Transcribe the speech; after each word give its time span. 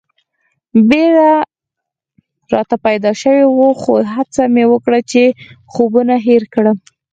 بېره 0.89 1.31
راته 2.53 2.75
پیدا 2.85 3.11
شوې 3.21 3.45
وه 3.47 3.69
خو 3.81 3.93
هڅه 4.15 4.43
مې 4.53 4.63
وکړه 4.71 4.99
چې 5.11 5.21
خوبونه 5.71 6.15
هېر 6.27 6.43
کړم. 6.53 6.77